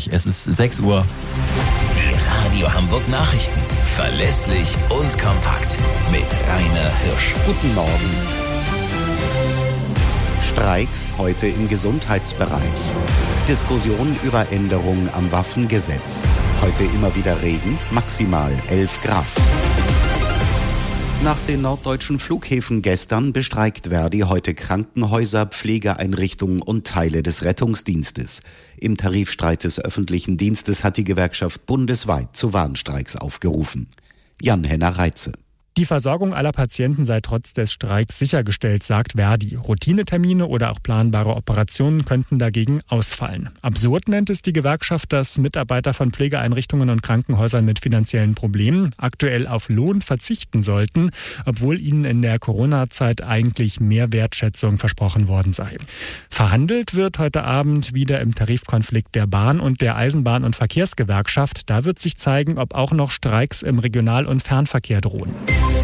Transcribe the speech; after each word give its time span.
richtig. 0.00 0.12
Es 0.12 0.26
ist 0.26 0.44
6 0.44 0.80
Uhr. 0.80 1.04
Die 1.94 2.56
Radio 2.56 2.72
Hamburg 2.72 3.06
Nachrichten. 3.08 3.60
Verlässlich 3.84 4.76
und 4.88 5.18
kompakt. 5.18 5.76
Mit 6.10 6.26
Rainer 6.48 6.90
Hirsch. 7.02 7.34
Guten 7.46 7.74
Morgen. 7.74 8.10
Streiks 10.42 11.12
heute 11.18 11.46
im 11.48 11.68
Gesundheitsbereich. 11.68 12.92
Diskussion 13.48 14.18
über 14.22 14.50
Änderungen 14.50 15.10
am 15.12 15.30
Waffengesetz. 15.32 16.24
Heute 16.62 16.84
immer 16.84 17.14
wieder 17.14 17.40
Regen, 17.42 17.78
maximal 17.90 18.52
11 18.68 19.02
Grad. 19.02 19.26
Nach 21.22 21.38
den 21.42 21.60
norddeutschen 21.60 22.18
Flughäfen 22.18 22.80
gestern 22.80 23.34
bestreikt 23.34 23.88
Verdi 23.88 24.20
heute 24.20 24.54
Krankenhäuser, 24.54 25.44
Pflegeeinrichtungen 25.44 26.62
und 26.62 26.86
Teile 26.86 27.22
des 27.22 27.44
Rettungsdienstes. 27.44 28.40
Im 28.78 28.96
Tarifstreit 28.96 29.64
des 29.64 29.78
öffentlichen 29.78 30.38
Dienstes 30.38 30.82
hat 30.82 30.96
die 30.96 31.04
Gewerkschaft 31.04 31.66
bundesweit 31.66 32.34
zu 32.34 32.54
Warnstreiks 32.54 33.16
aufgerufen. 33.16 33.88
Jan-Henner 34.40 34.96
Reitze. 34.96 35.32
Die 35.76 35.86
Versorgung 35.86 36.34
aller 36.34 36.50
Patienten 36.50 37.04
sei 37.04 37.20
trotz 37.20 37.54
des 37.54 37.72
Streiks 37.72 38.18
sichergestellt, 38.18 38.82
sagt 38.82 39.12
Verdi. 39.12 39.54
Routinetermine 39.54 40.46
oder 40.46 40.72
auch 40.72 40.82
planbare 40.82 41.36
Operationen 41.36 42.04
könnten 42.04 42.40
dagegen 42.40 42.80
ausfallen. 42.88 43.50
Absurd 43.62 44.08
nennt 44.08 44.30
es 44.30 44.42
die 44.42 44.52
Gewerkschaft, 44.52 45.12
dass 45.12 45.38
Mitarbeiter 45.38 45.94
von 45.94 46.10
Pflegeeinrichtungen 46.10 46.90
und 46.90 47.02
Krankenhäusern 47.02 47.64
mit 47.64 47.78
finanziellen 47.78 48.34
Problemen 48.34 48.90
aktuell 48.98 49.46
auf 49.46 49.68
Lohn 49.68 50.02
verzichten 50.02 50.62
sollten, 50.64 51.12
obwohl 51.46 51.80
ihnen 51.80 52.04
in 52.04 52.20
der 52.20 52.40
Corona-Zeit 52.40 53.22
eigentlich 53.22 53.78
mehr 53.78 54.12
Wertschätzung 54.12 54.76
versprochen 54.76 55.28
worden 55.28 55.52
sei. 55.52 55.78
Verhandelt 56.28 56.94
wird 56.94 57.18
heute 57.18 57.44
Abend 57.44 57.94
wieder 57.94 58.20
im 58.20 58.34
Tarifkonflikt 58.34 59.14
der 59.14 59.28
Bahn 59.28 59.60
und 59.60 59.80
der 59.80 59.96
Eisenbahn- 59.96 60.44
und 60.44 60.56
Verkehrsgewerkschaft. 60.56 61.70
Da 61.70 61.84
wird 61.84 62.00
sich 62.00 62.18
zeigen, 62.18 62.58
ob 62.58 62.74
auch 62.74 62.90
noch 62.90 63.12
Streiks 63.12 63.62
im 63.62 63.78
Regional- 63.78 64.26
und 64.26 64.42
Fernverkehr 64.42 65.00
drohen. 65.00 65.30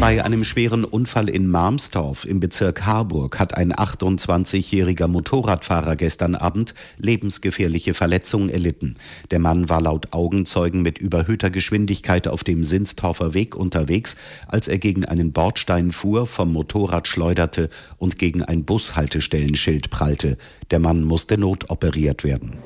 Bei 0.00 0.24
einem 0.24 0.44
schweren 0.44 0.84
Unfall 0.84 1.28
in 1.28 1.48
Marmstorf 1.48 2.24
im 2.24 2.38
Bezirk 2.38 2.86
Harburg 2.86 3.40
hat 3.40 3.56
ein 3.56 3.72
28-jähriger 3.72 5.08
Motorradfahrer 5.08 5.96
gestern 5.96 6.36
Abend 6.36 6.72
lebensgefährliche 6.98 7.94
Verletzungen 7.94 8.48
erlitten. 8.48 8.94
Der 9.32 9.40
Mann 9.40 9.68
war 9.68 9.80
laut 9.80 10.12
Augenzeugen 10.12 10.82
mit 10.82 10.98
überhöhter 10.98 11.50
Geschwindigkeit 11.50 12.28
auf 12.28 12.44
dem 12.44 12.62
Sinstorfer 12.62 13.34
Weg 13.34 13.56
unterwegs, 13.56 14.16
als 14.46 14.68
er 14.68 14.78
gegen 14.78 15.04
einen 15.04 15.32
Bordstein 15.32 15.90
fuhr, 15.90 16.28
vom 16.28 16.52
Motorrad 16.52 17.08
schleuderte 17.08 17.68
und 17.98 18.20
gegen 18.20 18.44
ein 18.44 18.64
Bushaltestellenschild 18.64 19.90
prallte. 19.90 20.38
Der 20.70 20.78
Mann 20.78 21.02
musste 21.02 21.38
notoperiert 21.38 22.22
werden. 22.22 22.58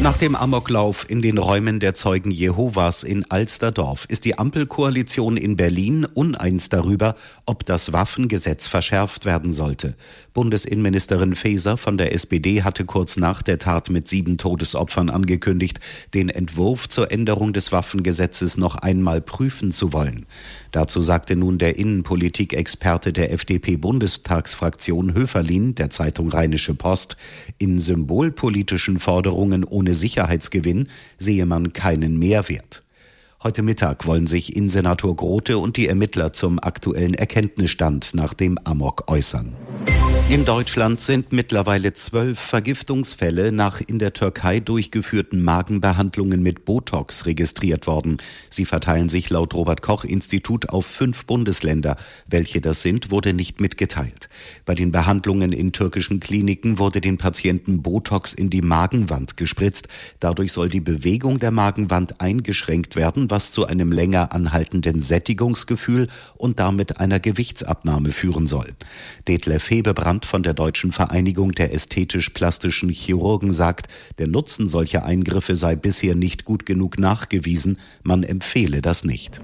Nach 0.00 0.16
dem 0.16 0.34
Amoklauf 0.34 1.08
in 1.08 1.22
den 1.22 1.38
Räumen 1.38 1.78
der 1.78 1.94
Zeugen 1.94 2.32
Jehovas 2.32 3.04
in 3.04 3.24
Alsterdorf 3.30 4.04
ist 4.08 4.24
die 4.24 4.36
Ampelkoalition 4.36 5.36
in 5.36 5.56
Berlin 5.56 6.04
uneins 6.04 6.68
darüber, 6.68 7.14
ob 7.46 7.64
das 7.66 7.92
Waffengesetz 7.92 8.66
verschärft 8.66 9.24
werden 9.24 9.52
sollte. 9.52 9.94
Bundesinnenministerin 10.34 11.36
Faeser 11.36 11.76
von 11.76 11.98
der 11.98 12.14
SPD 12.14 12.62
hatte 12.62 12.84
kurz 12.84 13.16
nach 13.16 13.42
der 13.42 13.58
Tat 13.58 13.90
mit 13.90 14.08
sieben 14.08 14.38
Todesopfern 14.38 15.08
angekündigt, 15.08 15.78
den 16.14 16.30
Entwurf 16.30 16.88
zur 16.88 17.12
Änderung 17.12 17.52
des 17.52 17.70
Waffengesetzes 17.70 18.56
noch 18.56 18.76
einmal 18.76 19.20
prüfen 19.20 19.70
zu 19.70 19.92
wollen. 19.92 20.26
Dazu 20.72 21.02
sagte 21.02 21.36
nun 21.36 21.58
der 21.58 21.78
Innenpolitikexperte 21.78 23.12
der 23.12 23.30
FDP-Bundestagsfraktion 23.32 25.12
Höferlin 25.12 25.74
der 25.74 25.90
Zeitung 25.90 26.30
Rheinische 26.30 26.74
Post, 26.74 27.18
in 27.58 27.78
symbolpolitischen 27.78 28.98
Forderungen 28.98 29.64
ohne 29.64 29.91
Sicherheitsgewinn 29.94 30.88
sehe 31.18 31.46
man 31.46 31.72
keinen 31.72 32.18
Mehrwert. 32.18 32.82
Heute 33.42 33.62
Mittag 33.62 34.06
wollen 34.06 34.26
sich 34.28 34.54
Innensenator 34.54 35.16
Grote 35.16 35.58
und 35.58 35.76
die 35.76 35.88
Ermittler 35.88 36.32
zum 36.32 36.60
aktuellen 36.60 37.14
Erkenntnisstand 37.14 38.14
nach 38.14 38.34
dem 38.34 38.56
Amok 38.64 39.10
äußern. 39.10 39.56
In 40.32 40.46
Deutschland 40.46 40.98
sind 40.98 41.30
mittlerweile 41.30 41.92
zwölf 41.92 42.38
Vergiftungsfälle 42.38 43.52
nach 43.52 43.82
in 43.82 43.98
der 43.98 44.14
Türkei 44.14 44.60
durchgeführten 44.60 45.42
Magenbehandlungen 45.44 46.42
mit 46.42 46.64
Botox 46.64 47.26
registriert 47.26 47.86
worden. 47.86 48.16
Sie 48.48 48.64
verteilen 48.64 49.10
sich 49.10 49.28
laut 49.28 49.52
Robert 49.52 49.82
Koch 49.82 50.04
Institut 50.04 50.70
auf 50.70 50.86
fünf 50.86 51.26
Bundesländer. 51.26 51.98
Welche 52.26 52.62
das 52.62 52.80
sind, 52.80 53.10
wurde 53.10 53.34
nicht 53.34 53.60
mitgeteilt. 53.60 54.30
Bei 54.64 54.74
den 54.74 54.90
Behandlungen 54.90 55.52
in 55.52 55.72
türkischen 55.72 56.18
Kliniken 56.18 56.78
wurde 56.78 57.02
den 57.02 57.18
Patienten 57.18 57.82
Botox 57.82 58.32
in 58.32 58.48
die 58.48 58.62
Magenwand 58.62 59.36
gespritzt. 59.36 59.88
Dadurch 60.18 60.54
soll 60.54 60.70
die 60.70 60.80
Bewegung 60.80 61.40
der 61.40 61.50
Magenwand 61.50 62.22
eingeschränkt 62.22 62.96
werden, 62.96 63.30
was 63.30 63.52
zu 63.52 63.66
einem 63.66 63.92
länger 63.92 64.32
anhaltenden 64.32 65.02
Sättigungsgefühl 65.02 66.08
und 66.38 66.58
damit 66.58 67.00
einer 67.00 67.20
Gewichtsabnahme 67.20 68.12
führen 68.12 68.46
soll. 68.46 68.72
Detlef 69.28 69.68
Hebebrand 69.68 70.21
Brandt 70.22 70.26
von 70.26 70.42
der 70.42 70.54
Deutschen 70.54 70.92
Vereinigung 70.92 71.52
der 71.52 71.74
ästhetisch-plastischen 71.74 72.90
Chirurgen 72.90 73.52
sagt, 73.52 73.88
der 74.18 74.28
Nutzen 74.28 74.68
solcher 74.68 75.04
Eingriffe 75.04 75.56
sei 75.56 75.74
bisher 75.74 76.14
nicht 76.14 76.44
gut 76.44 76.64
genug 76.64 76.98
nachgewiesen, 76.98 77.78
man 78.02 78.22
empfehle 78.22 78.82
das 78.82 79.04
nicht. 79.04 79.40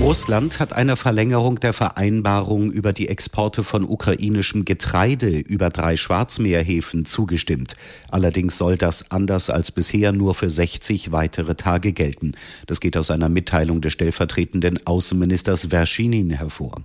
Russland 0.00 0.58
hat 0.58 0.72
einer 0.72 0.96
Verlängerung 0.96 1.60
der 1.60 1.72
Vereinbarung 1.72 2.72
über 2.72 2.92
die 2.92 3.08
Exporte 3.08 3.62
von 3.62 3.84
ukrainischem 3.84 4.64
Getreide 4.64 5.28
über 5.38 5.68
drei 5.68 5.96
Schwarzmeerhäfen 5.96 7.04
zugestimmt. 7.04 7.74
Allerdings 8.10 8.58
soll 8.58 8.76
das 8.76 9.10
anders 9.10 9.48
als 9.48 9.70
bisher 9.70 10.12
nur 10.12 10.34
für 10.34 10.50
60 10.50 11.12
weitere 11.12 11.54
Tage 11.54 11.92
gelten. 11.92 12.32
Das 12.66 12.80
geht 12.80 12.96
aus 12.96 13.10
einer 13.10 13.28
Mitteilung 13.28 13.80
des 13.80 13.92
stellvertretenden 13.92 14.84
Außenministers 14.86 15.66
Verschinin 15.66 16.30
hervor. 16.30 16.82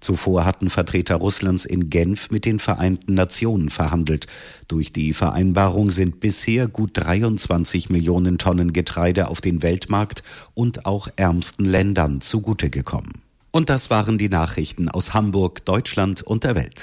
Zuvor 0.00 0.44
hatten 0.44 0.70
Vertreter 0.70 1.16
Russlands 1.16 1.64
in 1.64 1.90
Genf 1.90 2.30
mit 2.30 2.44
den 2.44 2.58
Vereinten 2.70 3.14
Nationen 3.14 3.68
verhandelt. 3.68 4.28
Durch 4.68 4.92
die 4.92 5.12
Vereinbarung 5.12 5.90
sind 5.90 6.20
bisher 6.20 6.68
gut 6.68 6.92
23 6.94 7.90
Millionen 7.90 8.38
Tonnen 8.38 8.72
Getreide 8.72 9.26
auf 9.26 9.40
den 9.40 9.64
Weltmarkt 9.64 10.22
und 10.54 10.86
auch 10.86 11.08
ärmsten 11.16 11.64
Ländern 11.64 12.20
zugute 12.20 12.70
gekommen. 12.70 13.22
Und 13.50 13.70
das 13.70 13.90
waren 13.90 14.18
die 14.18 14.28
Nachrichten 14.28 14.88
aus 14.88 15.14
Hamburg, 15.14 15.64
Deutschland 15.64 16.22
und 16.22 16.44
der 16.44 16.54
Welt. 16.54 16.78